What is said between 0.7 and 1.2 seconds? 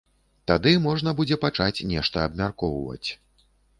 можна